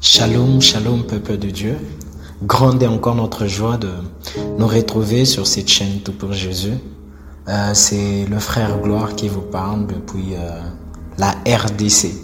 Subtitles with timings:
[0.00, 1.76] Shalom, shalom peuple de Dieu.
[2.44, 3.90] Grande est encore notre joie de
[4.56, 6.74] nous retrouver sur cette chaîne Tout pour Jésus.
[7.48, 10.60] Euh, c'est le frère Gloire qui vous parle depuis euh,
[11.18, 12.14] la RDC.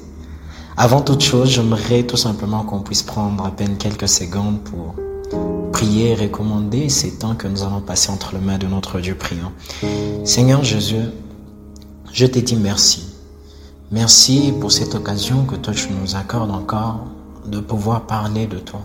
[0.76, 4.94] Avant toute chose, j'aimerais tout simplement qu'on puisse prendre à peine quelques secondes pour
[5.72, 9.16] prier et recommander ces temps que nous allons passer entre les mains de notre Dieu
[9.16, 9.50] priant.
[10.22, 11.06] Seigneur Jésus,
[12.12, 13.08] je te dis merci.
[13.90, 17.08] Merci pour cette occasion que toi tu nous accordes encore
[17.46, 18.80] de pouvoir parler de toi.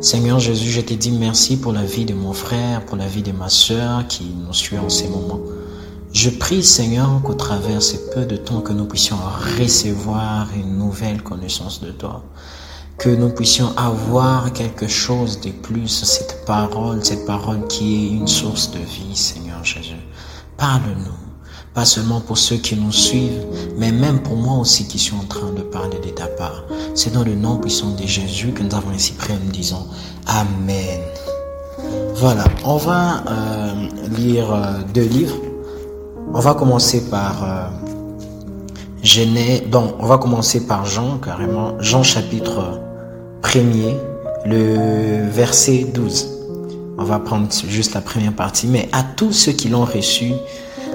[0.00, 3.22] Seigneur Jésus, je te dis merci pour la vie de mon frère, pour la vie
[3.22, 5.40] de ma soeur qui nous suit en ces moments.
[6.12, 9.16] Je prie Seigneur qu'au travers ces peu de temps que nous puissions
[9.58, 12.22] recevoir une nouvelle connaissance de toi,
[12.98, 18.28] que nous puissions avoir quelque chose de plus, cette parole, cette parole qui est une
[18.28, 19.96] source de vie, Seigneur Jésus.
[20.56, 21.27] Parle-nous
[21.78, 23.46] pas seulement pour ceux qui nous suivent,
[23.76, 26.64] mais même pour moi aussi qui suis en train de parler de ta part.
[26.96, 29.86] C'est dans le nom puissant de Jésus que nous avons ainsi prié en disant
[30.26, 31.00] Amen.
[32.16, 33.74] Voilà, on va euh,
[34.16, 35.36] lire euh, deux livres.
[36.34, 37.68] On va commencer par euh,
[39.04, 42.80] Genèse, donc on va commencer par Jean carrément, Jean chapitre
[43.44, 43.94] 1er,
[44.46, 46.26] le verset 12.
[46.98, 50.32] On va prendre juste la première partie, mais à tous ceux qui l'ont reçu,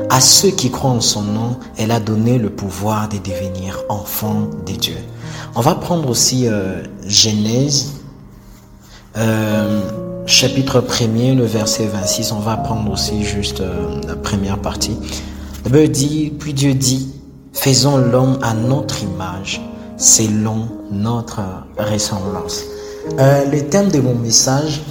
[0.09, 4.49] à ceux qui croient en son nom, elle a donné le pouvoir de devenir enfants
[4.65, 4.97] de Dieu.
[5.55, 7.93] On va prendre aussi euh, Genèse,
[9.17, 9.81] euh,
[10.25, 12.31] chapitre 1er, le verset 26.
[12.31, 14.97] On va prendre aussi juste euh, la première partie.
[15.63, 17.13] Bible dit, puis Dieu dit,
[17.53, 19.61] faisons l'homme à notre image,
[19.97, 21.41] selon notre
[21.77, 22.63] ressemblance.
[23.17, 24.81] le thème de mon message,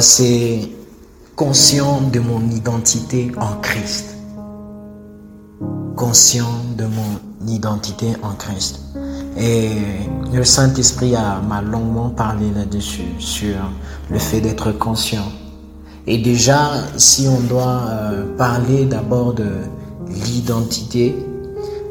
[0.00, 0.68] c'est
[1.36, 4.16] conscient de mon identité en Christ.
[5.96, 8.80] Conscient de mon identité en Christ.
[9.36, 9.70] Et
[10.32, 11.14] le Saint-Esprit
[11.48, 13.56] m'a longuement parlé là-dessus, sur
[14.10, 15.26] le fait d'être conscient.
[16.06, 19.48] Et déjà, si on doit euh, parler d'abord de
[20.08, 21.16] l'identité,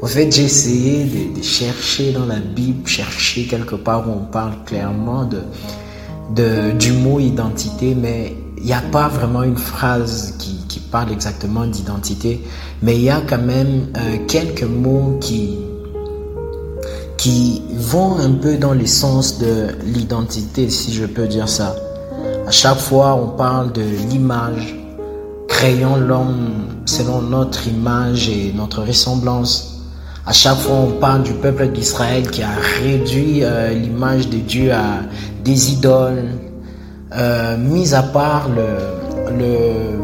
[0.01, 4.63] en fait, j'ai essayé de, chercher dans la Bible, chercher quelque part où on parle
[4.65, 10.53] clairement de, du mot identité, mais il n'y a pas vraiment une phrase qui,
[10.89, 12.43] parle exactement d'identité,
[12.83, 15.57] mais il y a quand même euh, quelques mots qui,
[17.17, 21.75] qui vont un peu dans le sens de l'identité, si je peux dire ça.
[22.45, 24.75] À chaque fois, on parle de l'image,
[25.47, 29.81] créant l'homme selon notre image et notre ressemblance.
[30.27, 32.53] À chaque fois, on parle du peuple d'Israël qui a
[32.83, 34.99] réduit euh, l'image de Dieu à
[35.43, 36.29] des idoles,
[37.15, 39.99] euh, mis à part le,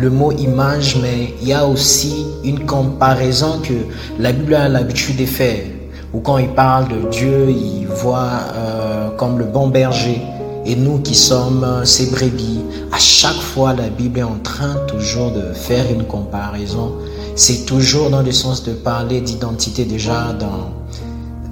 [0.00, 3.74] le, mot image, mais il y a aussi une comparaison que
[4.18, 5.64] la Bible a l'habitude de faire.
[6.12, 10.20] Ou quand il parle de Dieu, il voit euh, comme le bon berger.
[10.66, 12.60] Et nous qui sommes ses brebis,
[12.92, 16.94] à chaque fois la Bible est en train toujours de faire une comparaison.
[17.36, 20.83] C'est toujours dans le sens de parler d'identité déjà dans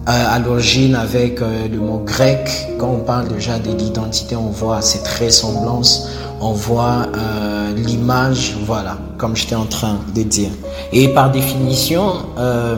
[0.06, 2.48] à l'origine avec euh, le mot grec,
[2.78, 6.08] quand on parle déjà de l'identité, on voit cette ressemblance,
[6.40, 10.50] on voit euh, l'image, voilà, comme j'étais en train de dire.
[10.92, 12.76] Et par définition, euh,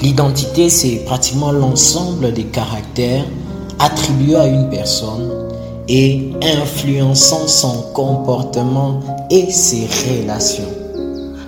[0.00, 3.24] l'identité, c'est pratiquement l'ensemble des caractères
[3.80, 5.28] attribués à une personne
[5.88, 9.00] et influençant son comportement
[9.30, 10.70] et ses relations.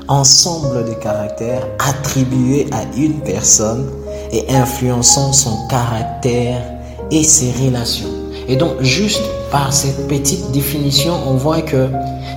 [0.08, 3.86] Ensemble de caractères attribués à une personne
[4.32, 6.62] et influençant son caractère
[7.10, 8.08] et ses relations.
[8.48, 11.88] Et donc, juste par cette petite définition, on voit que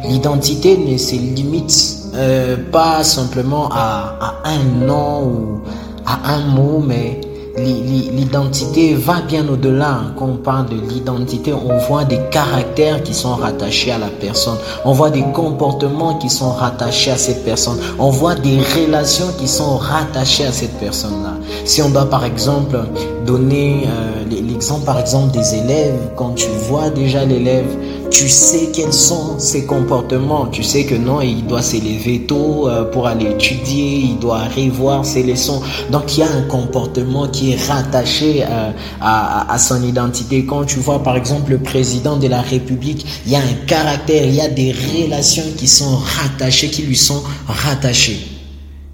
[0.07, 5.61] l'identité ne se limite euh, pas simplement à, à, un nom ou
[6.05, 7.21] à un mot, mais
[7.57, 10.01] l'identité va bien au-delà.
[10.17, 14.57] Quand on parle de l'identité, on voit des caractères qui sont rattachés à la personne.
[14.85, 17.77] On voit des comportements qui sont rattachés à cette personne.
[17.99, 21.35] On voit des relations qui sont rattachées à cette personne-là.
[21.65, 22.77] Si on doit par exemple
[23.25, 27.65] donner euh, l'exemple par exemple des élèves, quand tu vois déjà l'élève,
[28.09, 30.47] tu sais quels sont ses comportements.
[30.47, 35.05] Tu sais que non, il doit s'élever tôt euh, pour aller étudier, il doit revoir
[35.05, 35.61] ses leçons.
[35.89, 40.45] Donc il y a un comportement qui est rattaché euh, à, à, son identité.
[40.45, 44.25] Quand tu vois par exemple le président de la République, il y a un caractère,
[44.25, 48.19] il y a des relations qui sont rattachées, qui lui sont rattachées.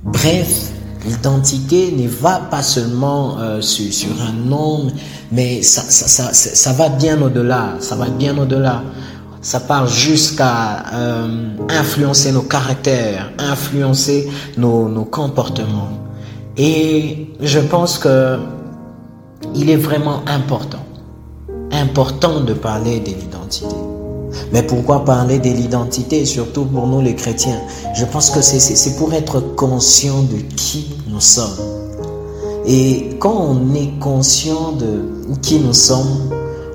[0.03, 0.71] Bref,
[1.07, 4.87] L'identité ne va pas seulement euh, sur, un nom,
[5.31, 7.75] mais ça va bien au-delà.
[7.79, 8.83] Ça va bien au-delà.
[9.41, 14.27] Ça part jusqu'à euh, influencer nos caractères, influencer
[14.57, 15.91] nos, nos comportements.
[16.57, 18.37] Et je pense que
[19.55, 20.85] il est vraiment important,
[21.71, 23.96] important de parler de l'identité.
[24.51, 27.61] Mais pourquoi parler de l'identité, surtout pour nous les chrétiens?
[27.95, 31.57] Je pense que c'est pour être conscient de qui nous sommes.
[32.65, 35.05] Et quand on est conscient de
[35.41, 36.29] qui nous sommes,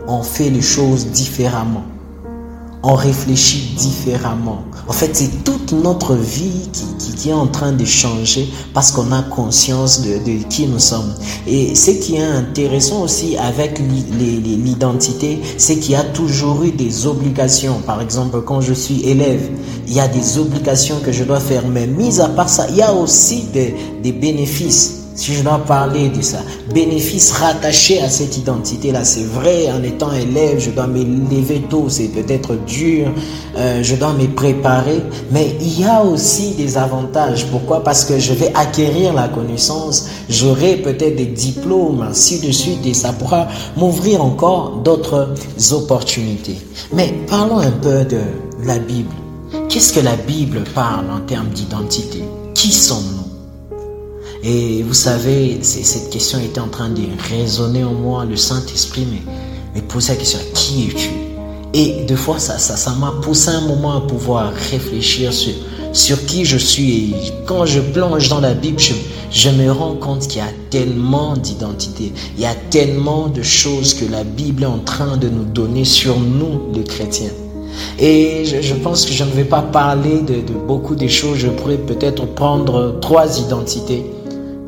[0.08, 1.84] on fait les choses différemment
[2.82, 4.62] on réfléchit différemment.
[4.88, 9.12] En fait, c'est toute notre vie qui, qui, est en train de changer parce qu'on
[9.12, 11.14] a conscience de, de, qui nous sommes.
[11.46, 17.06] Et ce qui est intéressant aussi avec l'identité, c'est qu'il y a toujours eu des
[17.06, 17.80] obligations.
[17.86, 19.48] Par exemple, quand je suis élève,
[19.86, 21.62] il y a des obligations que je dois faire.
[21.68, 25.58] Mais mis à part ça, il y a aussi des, des bénéfices si je dois
[25.58, 26.38] parler de ça,
[26.72, 32.08] bénéfice rattaché à cette identité-là, c'est vrai, en étant élève, je dois m'élever tôt, c'est
[32.08, 33.12] peut-être dur,
[33.56, 37.46] euh, je dois me préparer, mais il y a aussi des avantages.
[37.46, 37.84] Pourquoi?
[37.84, 42.94] Parce que je vais acquérir la connaissance, j'aurai peut-être des diplômes, ainsi de suite, et
[42.94, 45.34] ça pourra m'ouvrir encore d'autres
[45.72, 46.58] opportunités.
[46.92, 48.20] Mais parlons un peu de
[48.64, 49.14] la Bible.
[49.68, 52.22] Qu'est-ce que la Bible parle en termes d'identité?
[52.54, 53.31] Qui sommes-nous?
[54.42, 58.24] Et vous savez, cette question était en train de résonner en moi.
[58.24, 61.10] Le Saint-Esprit me, me posait la question, qui es-tu?
[61.74, 65.54] Et deux fois, ça ça, ça m'a poussé un moment à pouvoir réfléchir sur,
[65.92, 67.10] sur qui je suis.
[67.10, 68.94] Et quand je plonge dans la Bible, je,
[69.30, 73.94] je me rends compte qu'il y a tellement d'identité, il y a tellement de choses
[73.94, 77.30] que la Bible est en train de nous donner sur nous, les chrétiens.
[77.98, 81.38] Et je, pense que je ne vais pas parler de, de beaucoup de choses.
[81.38, 84.04] Je pourrais peut-être prendre trois identités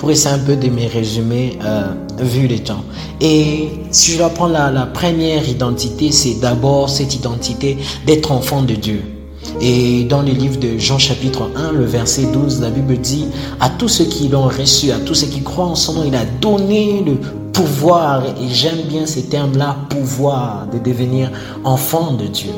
[0.05, 1.87] pour essayer un peu de me résumer euh,
[2.19, 2.85] vu les temps.
[3.23, 8.61] Et si je dois prendre la, la première identité, c'est d'abord cette identité d'être enfant
[8.61, 9.01] de Dieu.
[9.63, 13.29] Et dans le livre de Jean chapitre 1, le verset 12, la Bible dit,
[13.61, 16.15] à tous ceux qui l'ont reçu, à tous ceux qui croient en son nom, il
[16.15, 17.15] a donné le
[17.55, 21.31] pouvoir, et j'aime bien ces termes-là, pouvoir, de devenir
[21.65, 22.53] enfant de Dieu.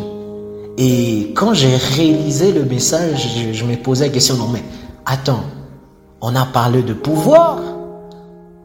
[0.79, 4.65] Et quand j'ai réalisé le message, je, je me posais la question, non mais
[5.05, 5.45] attends,
[6.29, 7.61] on a parlé de pouvoir.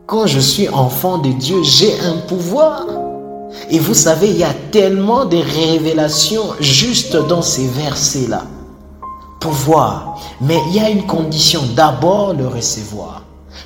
[0.07, 2.87] Quand je suis enfant de Dieu, j'ai un pouvoir.
[3.69, 8.45] Et vous savez, il y a tellement de révélations juste dans ces versets-là.
[9.39, 10.19] Pouvoir.
[10.41, 13.21] Mais il y a une condition, d'abord le recevoir.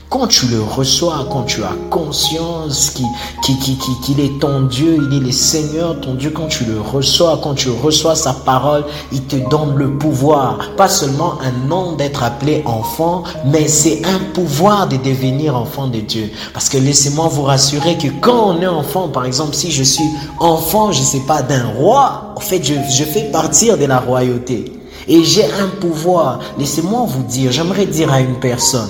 [0.10, 3.06] Quand tu le reçois, quand tu as conscience qu'il
[3.44, 7.40] qui, qui, est ton Dieu, il est le Seigneur, ton Dieu, quand tu le reçois,
[7.44, 10.60] quand tu reçois sa parole, il te donne le pouvoir.
[10.78, 16.00] Pas seulement un nom d'être appelé enfant, mais c'est un pouvoir de devenir enfant de
[16.00, 16.30] Dieu.
[16.54, 20.10] Parce que laissez-moi vous rassurer que quand on est enfant, par exemple, si je suis
[20.40, 24.00] enfant, je ne sais pas, d'un roi, en fait, je, je fais partir de la
[24.00, 24.72] royauté.
[25.08, 26.40] Et j'ai un pouvoir.
[26.58, 28.90] Laissez-moi vous dire, j'aimerais dire à une personne,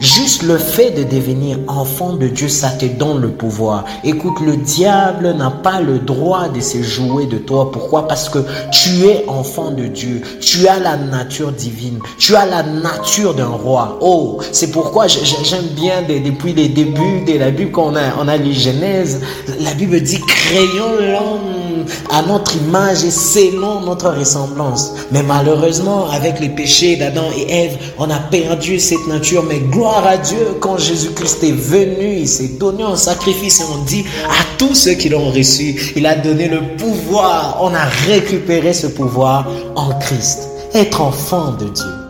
[0.00, 3.84] juste le fait de devenir enfant de Dieu, ça te donne le pouvoir.
[4.04, 7.70] Écoute, le diable n'a pas le droit de se jouer de toi.
[7.70, 8.08] Pourquoi?
[8.08, 8.38] Parce que
[8.70, 10.22] tu es enfant de Dieu.
[10.40, 11.98] Tu as la nature divine.
[12.18, 13.98] Tu as la nature d'un roi.
[14.00, 18.28] Oh, c'est pourquoi j'aime bien depuis les débuts de la Bible, quand on a, on
[18.28, 19.20] a Genèse,
[19.60, 21.71] la Bible dit, créons l'homme
[22.10, 24.92] à notre image et selon notre ressemblance.
[25.10, 29.42] Mais malheureusement, avec les péchés d'Adam et Ève, on a perdu cette nature.
[29.42, 33.84] Mais gloire à Dieu, quand Jésus-Christ est venu, il s'est donné un sacrifice et on
[33.84, 37.58] dit à tous ceux qui l'ont reçu, il a donné le pouvoir.
[37.60, 40.48] On a récupéré ce pouvoir en Christ.
[40.74, 42.02] Être enfant de Dieu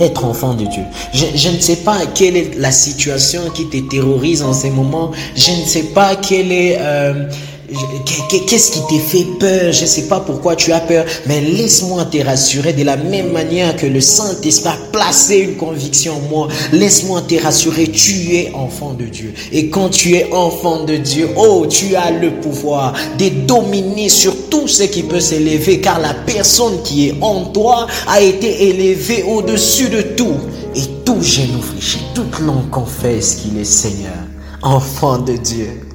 [0.00, 0.82] être enfant de Dieu.
[1.12, 5.12] Je, je, ne sais pas quelle est la situation qui te terrorise en ces moments.
[5.36, 7.28] Je ne sais pas quelle est euh,
[8.28, 9.72] Qu'est-ce qui te fait peur?
[9.72, 13.30] Je ne sais pas pourquoi tu as peur, mais laisse-moi te rassurer de la même
[13.30, 16.48] manière que le Saint-Esprit a placé une conviction en moi.
[16.72, 19.34] Laisse-moi te rassurer, tu es enfant de Dieu.
[19.52, 24.34] Et quand tu es enfant de Dieu, oh, tu as le pouvoir de dominer sur
[24.48, 29.24] tout ce qui peut s'élever, car la personne qui est en toi a été élevée
[29.24, 30.36] au-dessus de tout.
[30.74, 34.12] Et tout genou fléchit, toute langue confesse qu'il est Seigneur,
[34.62, 35.89] enfant de Dieu.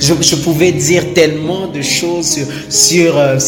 [0.00, 3.38] Je, pouvais dire tellement de choses euh,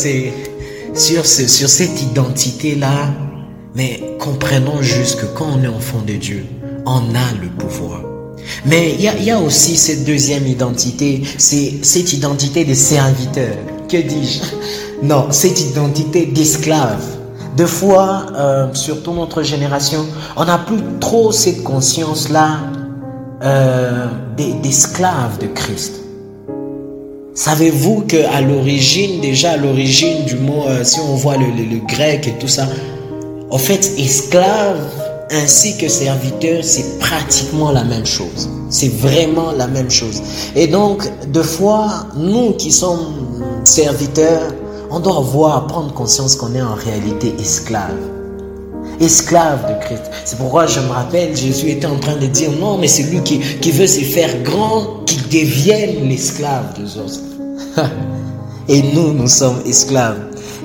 [0.95, 3.15] sur, cette identité-là,
[3.75, 6.45] mais comprenons juste que quand on est enfant de Dieu,
[6.87, 8.03] on a le pouvoir.
[8.67, 13.57] Mais il y a, y a, aussi cette deuxième identité, c'est cette identité de serviteur.
[13.89, 14.41] Que dis-je?
[15.03, 17.03] Non, cette identité d'esclave.
[17.57, 20.07] Deux fois, euh, surtout notre génération,
[20.37, 22.61] on n'a plus trop cette conscience-là
[23.43, 24.07] euh,
[24.37, 26.08] d'esclave de Christ.
[27.39, 32.33] Savez-vous qu'à l'origine, déjà à l'origine du mot, euh, si on voit le, grec et
[32.33, 32.67] tout ça,
[33.49, 34.85] en fait, esclave
[35.31, 38.51] ainsi que serviteur, c'est pratiquement la même chose.
[38.71, 40.21] C'est vraiment la même chose.
[40.57, 43.15] Et donc, deux fois, nous qui sommes
[43.63, 44.53] serviteurs,
[44.91, 48.18] on doit avoir, prendre conscience qu'on est en réalité esclave.
[49.01, 50.11] Esclave de Christ.
[50.25, 53.23] C'est pourquoi je me rappelle, Jésus était en train de dire non, mais c'est lui
[53.23, 57.21] qui, qui veut se faire grand, qui devienne l'esclave des autres.
[58.69, 60.21] Et nous, nous sommes esclaves.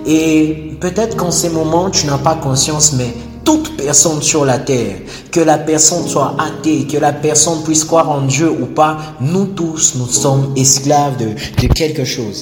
[0.05, 3.13] Et peut-être qu'en ces moments, tu n'as pas conscience, mais
[3.45, 4.97] toute personne sur la terre,
[5.31, 9.45] que la personne soit athée, que la personne puisse croire en Dieu ou pas, nous
[9.45, 12.41] tous, nous sommes esclaves de, de quelque chose.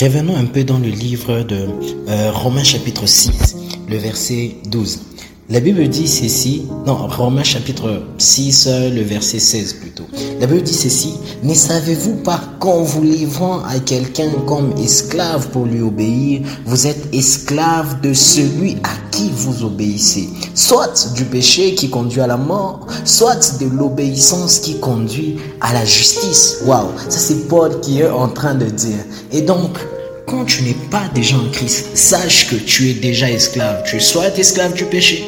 [0.00, 1.68] Revenons un peu dans le livre de
[2.08, 3.56] euh, Romains chapitre 6,
[3.88, 5.00] le verset 12.
[5.48, 10.06] La Bible dit ceci, non, Romains chapitre 6, le verset 16 plutôt.
[10.40, 15.66] La Bible dit ceci, ne savez-vous pas qu'en vous livrant à quelqu'un comme esclave pour
[15.66, 21.90] lui obéir, vous êtes esclave de celui à qui vous obéissez, soit du péché qui
[21.90, 26.58] conduit à la mort, soit de l'obéissance qui conduit à la justice.
[26.66, 28.98] Waouh, ça c'est Paul qui est en train de dire.
[29.30, 29.78] Et donc,
[30.26, 33.84] quand tu n'es pas déjà en Christ, sache que tu es déjà esclave.
[33.86, 35.24] Tu es soit esclave du péché,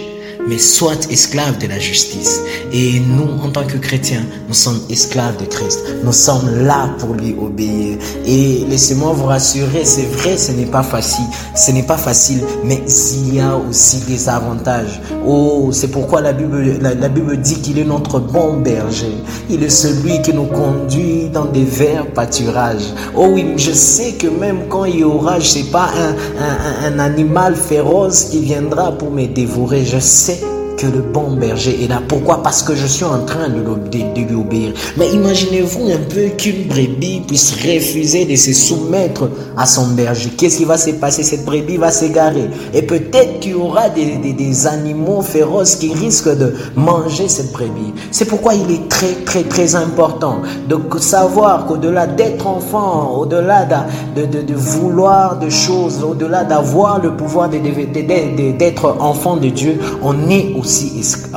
[0.47, 2.41] mais soit esclave de la justice.
[2.73, 5.81] Et nous, en tant que chrétiens, nous sommes esclaves de Christ.
[6.05, 7.99] Nous sommes là pour lui obéir.
[8.27, 11.25] Et laissez-moi vous rassurer, c'est vrai, ce n'est pas facile.
[11.55, 12.83] Ce n'est pas facile, mais
[13.15, 15.01] il y a aussi des avantages.
[15.27, 19.13] Oh, c'est pourquoi la Bible, la, Bible dit qu'il est notre bon berger.
[19.51, 22.95] Il est celui qui nous conduit dans des verts pâturages.
[23.17, 26.95] Oh oui, je sais que même quand il y aura, je sais pas, un, un,
[26.95, 30.38] un animal féroce qui viendra pour me dévorer, je sais
[30.79, 32.01] que le bon berger est là.
[32.07, 32.43] Pourquoi?
[32.43, 34.73] Parce que je suis en train de, lui obéir.
[34.97, 40.31] Mais imaginez-vous un peu qu'une brebis puisse refuser de se soumettre à son berger.
[40.31, 41.25] Qu'est-ce qui va se passer?
[41.25, 42.49] Cette brebis va s'égarer.
[42.73, 47.93] Et peut-être qu'il y aura des, des, animaux féroces qui risquent de manger cette brebis.
[48.13, 53.67] C'est pourquoi il est très, très, très important de savoir qu'au-delà d'être enfant, au-delà
[54.15, 60.29] de, de, de, vouloir de choses, au-delà d'avoir le pouvoir d'être enfant de Dieu, on
[60.31, 60.68] est aussi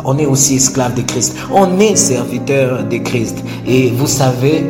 [0.05, 1.35] on est aussi esclave de Christ.
[1.51, 3.43] On est serviteur de Christ.
[3.67, 4.65] Et vous savez,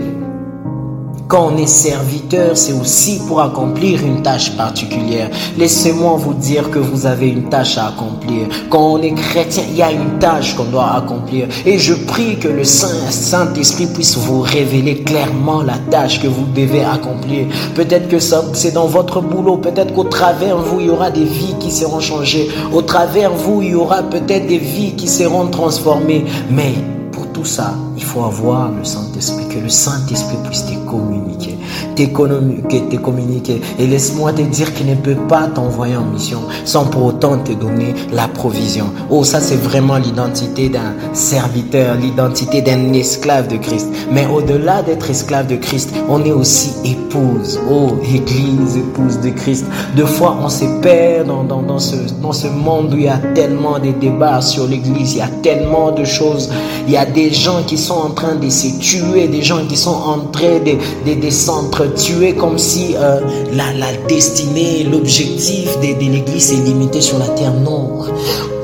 [1.31, 5.29] quand on est serviteur, c'est aussi pour accomplir une tâche particulière.
[5.57, 8.47] Laissez-moi vous dire que vous avez une tâche à accomplir.
[8.69, 11.47] Quand on est chrétien, il y a une tâche qu'on doit accomplir.
[11.65, 16.83] Et je prie que le Saint-Esprit puisse vous révéler clairement la tâche que vous devez
[16.83, 17.45] accomplir.
[17.75, 19.55] Peut-être que c'est dans votre boulot.
[19.55, 22.50] Peut-être qu'au travers vous, il y aura des vies qui seront changées.
[22.73, 26.25] Au travers vous, il y aura peut-être des vies qui seront transformées.
[26.50, 26.73] Mais
[27.13, 31.55] pour tout ça, il faut avoir le Saint-Esprit, que le Saint-Esprit puisse te communiquer,
[31.96, 33.62] te communiquer.
[33.77, 37.51] Et laisse-moi te dire qu'il ne peut pas t'envoyer en mission sans pour autant te
[37.51, 38.88] donner la provision.
[39.12, 43.88] Oh, ça c'est vraiment l'identité d'un serviteur, l'identité d'un esclave de Christ.
[44.12, 47.60] Mais au-delà d'être esclave de Christ, on est aussi épouse.
[47.70, 49.65] Oh, Église, épouse de Christ.
[49.96, 53.10] Deux fois, on se perd dans, dans, dans, ce, dans ce monde où il y
[53.10, 56.50] a tellement de débats sur l'Église, il y a tellement de choses.
[56.88, 59.77] Il y a des gens qui sont en train de se tuer, des gens qui
[59.77, 63.19] sont en train de, de, s'entretuer comme si euh,
[63.53, 67.53] la, la destinée, l'objectif de, de l'Église est limité sur la terre.
[67.53, 68.05] Non.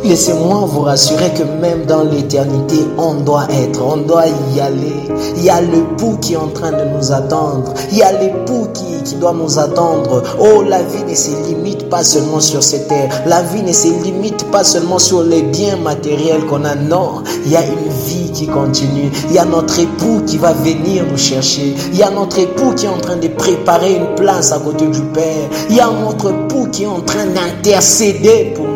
[0.07, 4.23] Laissez-moi vous rassurer que même dans l'éternité, on doit être, on doit
[4.55, 5.03] y aller.
[5.35, 7.73] Il y a l'époux qui est en train de nous attendre.
[7.91, 10.23] Il y a l'époux qui, qui doit nous attendre.
[10.39, 13.09] Oh, la vie ne se limite pas seulement sur cette terre.
[13.25, 16.75] La vie ne se limite pas seulement sur les biens matériels qu'on a.
[16.75, 19.11] Non, il y a une vie qui continue.
[19.27, 21.75] Il y a notre époux qui va venir nous chercher.
[21.91, 24.87] Il y a notre époux qui est en train de préparer une place à côté
[24.87, 25.49] du Père.
[25.69, 28.66] Il y a notre époux qui est en train d'intercéder pour.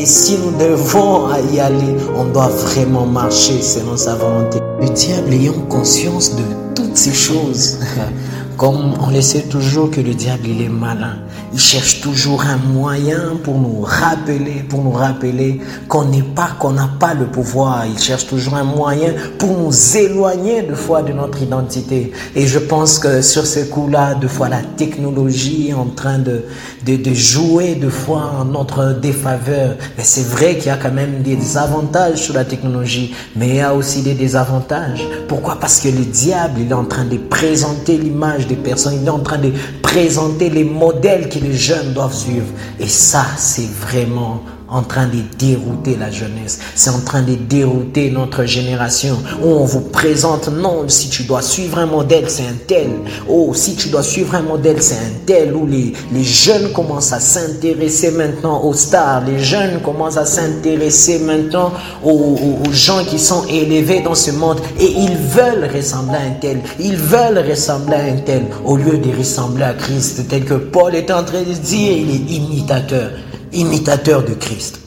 [0.00, 4.58] Et si nous devons y aller, on doit vraiment marcher selon sa volonté.
[4.80, 6.42] Le diable ayant conscience de
[6.74, 7.76] toutes ces choses,
[8.60, 11.16] comme on le sait toujours que le diable il est malin,
[11.54, 16.72] il cherche toujours un moyen pour nous rappeler, pour nous rappeler qu'on n'est pas, qu'on
[16.72, 17.86] n'a pas le pouvoir.
[17.86, 22.12] Il cherche toujours un moyen pour nous éloigner de fois de notre identité.
[22.36, 26.44] Et je pense que sur ce coup-là, de fois la technologie est en train de,
[26.84, 29.76] de, de jouer de fois en notre défaveur.
[29.96, 33.56] Mais c'est vrai qu'il y a quand même des avantages sur la technologie, mais il
[33.56, 35.02] y a aussi des désavantages.
[35.28, 35.56] Pourquoi?
[35.58, 39.20] Parce que le diable, il est en train de présenter l'image personnes, il est en
[39.20, 39.52] train de
[39.82, 42.46] présenter les modèles qui les jeunes doivent suivre.
[42.78, 46.60] Et ça, c'est vraiment en train de dérouter la jeunesse.
[46.74, 49.16] C'est en train de dérouter notre génération.
[49.42, 52.88] Où on vous présente, non, si tu dois suivre un modèle, c'est un tel.
[53.28, 55.54] Oh, si tu dois suivre un modèle, c'est un tel.
[55.54, 59.24] Où les, les jeunes commencent à s'intéresser maintenant aux stars.
[59.26, 61.72] Les jeunes commencent à s'intéresser maintenant
[62.04, 62.36] aux,
[62.66, 64.60] aux, gens qui sont élevés dans ce monde.
[64.78, 66.60] Et ils veulent ressembler à un tel.
[66.78, 68.44] Ils veulent ressembler à un tel.
[68.64, 72.10] Au lieu de ressembler à Christ, tel que Paul est en train de dire, il
[72.10, 73.10] est imitateur
[73.52, 74.80] imitateur de Christ.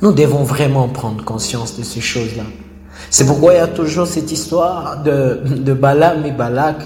[0.00, 2.44] Nous devons vraiment prendre conscience de ces choses-là.
[3.10, 6.76] C'est pourquoi il y a toujours cette histoire de, de Balaam et Balak.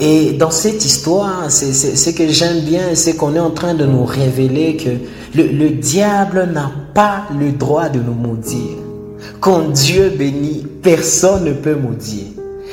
[0.00, 4.04] Et dans cette histoire, c'est que j'aime bien, c'est qu'on est en train de nous
[4.04, 4.90] révéler que
[5.36, 8.76] le, le diable n'a pas le droit de nous maudire.
[9.40, 12.26] Quand Dieu bénit, personne ne peut maudire.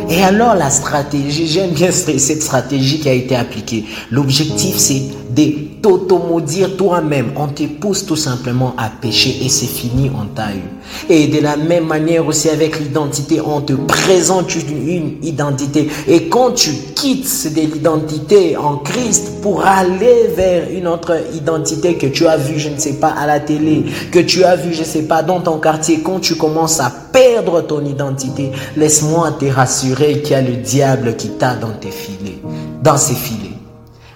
[0.09, 3.85] Et alors la stratégie, j'aime bien cette stratégie qui a été appliquée.
[4.09, 5.03] L'objectif c'est
[5.35, 7.31] de t'automaudire toi-même.
[7.35, 10.61] On te pousse tout simplement à pécher et c'est fini, on t'a eu.
[11.09, 15.87] Et de la même manière aussi avec l'identité, on te présente une, identité.
[16.07, 22.07] Et quand tu quittes de l'identité en Christ pour aller vers une autre identité que
[22.07, 24.81] tu as vue, je ne sais pas, à la télé, que tu as vue, je
[24.81, 29.45] ne sais pas, dans ton quartier, quand tu commences à perdre ton identité, laisse-moi te
[29.45, 32.39] rassurer qu'il y a le diable qui t'a dans tes filets,
[32.83, 33.57] dans ses filets.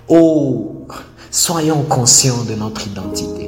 [0.07, 0.74] Oh,
[1.35, 3.44] soyons conscients de notre identité.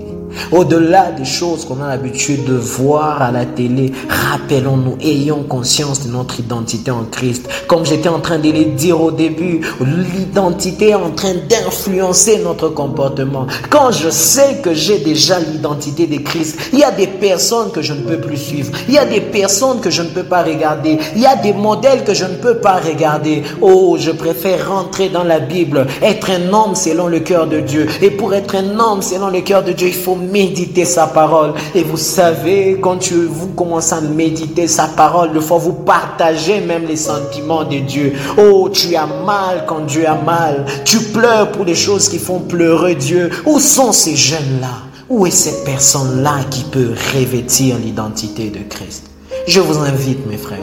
[0.51, 6.11] Au-delà des choses qu'on a l'habitude de voir à la télé, rappelons-nous, ayons conscience de
[6.11, 7.47] notre identité en Christ.
[7.67, 12.69] Comme j'étais en train de le dire au début, l'identité est en train d'influencer notre
[12.69, 13.47] comportement.
[13.69, 17.81] Quand je sais que j'ai déjà l'identité de Christ, il y a des personnes que
[17.81, 18.71] je ne peux plus suivre.
[18.87, 20.97] Il y a des personnes que je ne peux pas regarder.
[21.15, 23.43] Il y a des modèles que je ne peux pas regarder.
[23.61, 27.87] Oh, je préfère rentrer dans la Bible, être un homme selon le cœur de Dieu.
[28.01, 31.53] Et pour être un homme selon le cœur de Dieu, il faut méditer sa parole.
[31.75, 36.85] Et vous savez, quand vous commencez à méditer sa parole, le fois vous partagez même
[36.85, 38.13] les sentiments de Dieu.
[38.37, 40.65] Oh, tu as mal quand Dieu a mal.
[40.85, 43.29] Tu pleures pour les choses qui font pleurer Dieu.
[43.45, 44.83] Où sont ces jeunes-là?
[45.09, 49.05] Où est cette personne-là qui peut revêtir l'identité de Christ?
[49.47, 50.59] Je vous invite, mes frères.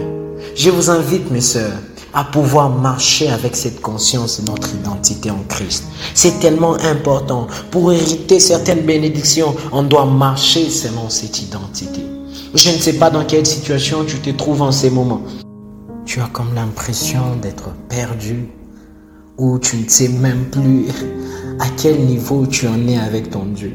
[0.54, 1.72] Je vous invite, mes sœurs
[2.14, 5.84] à pouvoir marcher avec cette conscience de notre identité en Christ.
[6.14, 7.48] C'est tellement important.
[7.72, 12.00] Pour hériter certaines bénédictions, on doit marcher selon cette identité.
[12.54, 15.22] Je ne sais pas dans quelle situation tu te trouves en ces moments.
[16.06, 18.48] Tu as comme l'impression d'être perdu
[19.36, 20.86] ou tu ne sais même plus
[21.58, 23.72] à quel niveau tu en es avec ton Dieu.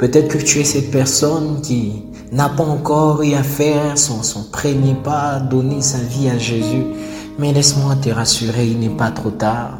[0.00, 4.44] Peut-être que tu es cette personne qui n'a pas encore eu à faire son, son
[4.44, 6.84] premier pas, donner sa vie à Jésus.
[7.38, 9.78] Mais laisse-moi te rassurer, il n'est pas trop tard.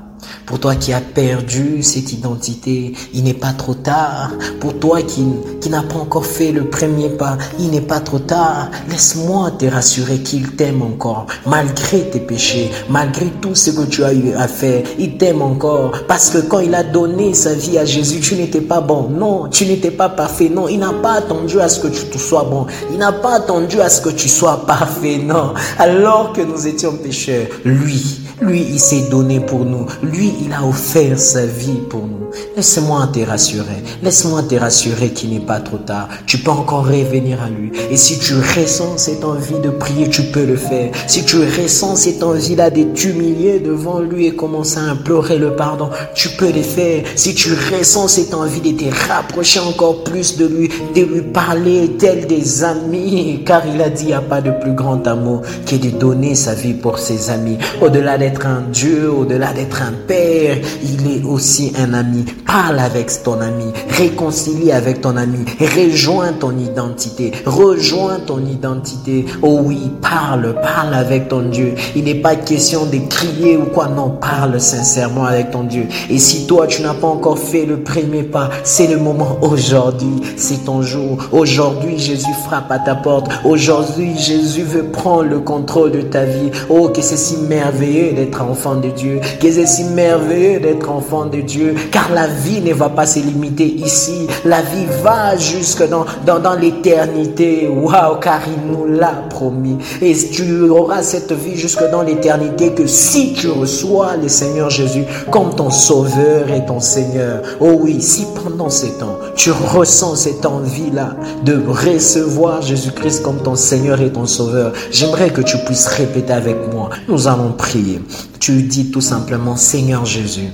[0.48, 4.30] Pour toi qui as perdu cette identité, il n'est pas trop tard.
[4.60, 5.22] Pour toi qui,
[5.60, 8.70] qui n'a pas encore fait le premier pas, il n'est pas trop tard.
[8.88, 11.26] Laisse-moi te rassurer qu'il t'aime encore.
[11.44, 15.92] Malgré tes péchés, malgré tout ce que tu as eu à faire, il t'aime encore.
[16.08, 19.10] Parce que quand il a donné sa vie à Jésus, tu n'étais pas bon.
[19.10, 20.48] Non, tu n'étais pas parfait.
[20.48, 22.64] Non, il n'a pas attendu à ce que tu sois bon.
[22.90, 25.18] Il n'a pas attendu à ce que tu sois parfait.
[25.22, 25.52] Non.
[25.78, 29.86] Alors que nous étions pécheurs, lui, lui, il s'est donné pour nous.
[30.02, 32.28] Lui, il a offert sa vie pour nous.
[32.56, 33.82] Laisse-moi te rassurer.
[34.02, 36.08] Laisse-moi te rassurer qu'il n'est pas trop tard.
[36.26, 37.72] Tu peux encore revenir à lui.
[37.90, 40.90] Et si tu ressens cette envie de prier, tu peux le faire.
[41.06, 45.90] Si tu ressens cette envie-là de t'humilier devant lui et commencer à implorer le pardon,
[46.14, 47.04] tu peux le faire.
[47.16, 51.96] Si tu ressens cette envie de te rapprocher encore plus de lui, de lui parler
[51.98, 55.42] tel des amis, car il a dit, il n'y a pas de plus grand amour
[55.66, 57.58] que de donner sa vie pour ses amis.
[57.80, 62.24] Au-delà un Dieu, au-delà d'être un Père, il est aussi un ami.
[62.46, 69.26] Parle avec ton ami, réconcilie avec ton ami, rejoins ton identité, rejoins ton identité.
[69.42, 71.74] Oh oui, parle, parle avec ton Dieu.
[71.96, 75.86] Il n'est pas question de crier ou quoi, non, parle sincèrement avec ton Dieu.
[76.10, 80.22] Et si toi, tu n'as pas encore fait le premier pas, c'est le moment aujourd'hui,
[80.36, 81.18] c'est ton jour.
[81.32, 83.30] Aujourd'hui, Jésus frappe à ta porte.
[83.44, 86.50] Aujourd'hui, Jésus veut prendre le contrôle de ta vie.
[86.68, 91.26] Oh, que c'est si merveilleux d'être enfant de Dieu, que c'est si merveilleux d'être enfant
[91.26, 95.88] de Dieu, car la vie ne va pas se limiter ici, la vie va jusque
[95.88, 101.56] dans, dans, dans l'éternité, waouh, car il nous l'a promis, et tu auras cette vie
[101.56, 106.80] jusque dans l'éternité que si tu reçois le Seigneur Jésus comme ton sauveur et ton
[106.80, 111.10] Seigneur, oh oui, si pendant ces temps, tu ressens cette envie-là
[111.44, 116.56] de recevoir Jésus-Christ comme ton Seigneur et ton sauveur, j'aimerais que tu puisses répéter avec
[116.72, 118.00] moi, nous allons prier.
[118.40, 120.48] Tu dis tout simplement, Seigneur Jésus,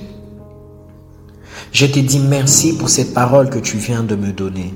[1.71, 4.73] Je te dis merci pour cette parole que tu viens de me donner.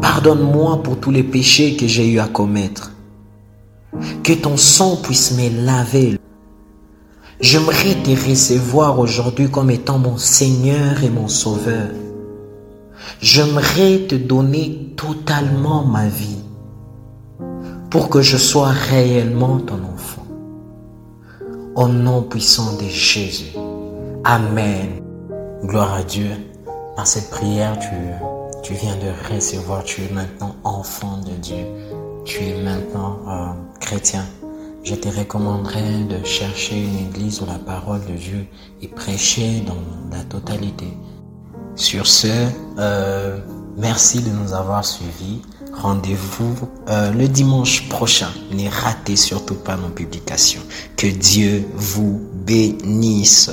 [0.00, 2.92] Pardonne-moi pour tous les péchés que j'ai eu à commettre.
[4.22, 6.18] Que ton sang puisse me laver.
[7.40, 11.90] J'aimerais te recevoir aujourd'hui comme étant mon Seigneur et mon Sauveur.
[13.20, 16.38] J'aimerais te donner totalement ma vie
[17.90, 20.21] pour que je sois réellement ton enfant.
[21.74, 23.56] Au nom puissant de Jésus.
[24.24, 25.00] Amen.
[25.64, 26.28] Gloire à Dieu.
[26.96, 27.88] Par cette prière, tu,
[28.62, 31.64] tu viens de recevoir, tu es maintenant enfant de Dieu.
[32.26, 34.26] Tu es maintenant euh, chrétien.
[34.84, 38.46] Je te recommanderais de chercher une église où la parole de Dieu
[38.82, 40.88] est prêchée dans la totalité.
[41.74, 43.38] Sur ce, euh,
[43.78, 45.40] merci de nous avoir suivis.
[45.72, 46.54] Rendez-vous
[46.88, 48.28] euh, le dimanche prochain.
[48.52, 50.62] Ne ratez surtout pas nos publications.
[50.96, 53.50] Que Dieu vous bénisse.